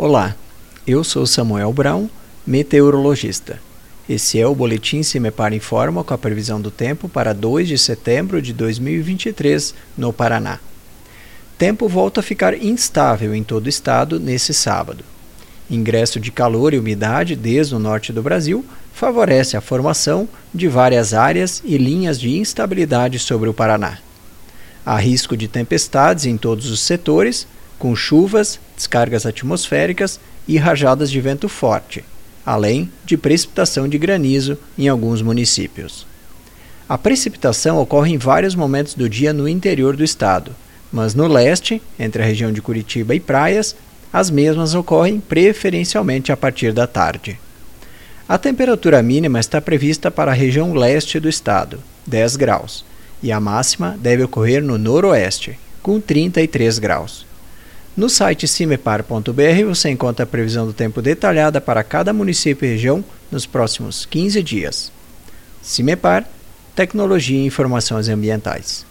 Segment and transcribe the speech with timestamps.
[0.00, 0.36] Olá,
[0.86, 2.08] eu sou Samuel Brown,
[2.46, 3.58] meteorologista.
[4.08, 8.40] Esse é o Boletim Cimepar Informa com a previsão do tempo para 2 de setembro
[8.40, 10.60] de 2023 no Paraná.
[11.58, 15.04] Tempo volta a ficar instável em todo o estado nesse sábado.
[15.68, 21.12] Ingresso de calor e umidade desde o norte do Brasil favorece a formação de várias
[21.12, 23.98] áreas e linhas de instabilidade sobre o Paraná.
[24.86, 31.20] Há risco de tempestades em todos os setores, com chuvas, descargas atmosféricas e rajadas de
[31.20, 32.04] vento forte,
[32.44, 36.06] além de precipitação de granizo em alguns municípios.
[36.88, 40.54] A precipitação ocorre em vários momentos do dia no interior do estado,
[40.90, 43.76] mas no leste, entre a região de Curitiba e praias,
[44.10, 47.38] as mesmas ocorrem preferencialmente a partir da tarde.
[48.26, 52.84] A temperatura mínima está prevista para a região leste do estado, 10 graus,
[53.22, 57.27] e a máxima deve ocorrer no noroeste, com 33 graus.
[57.98, 63.04] No site cimepar.br você encontra a previsão do tempo detalhada para cada município e região
[63.28, 64.92] nos próximos 15 dias.
[65.60, 66.24] Cimepar,
[66.76, 68.86] Tecnologia e Informações Ambientais.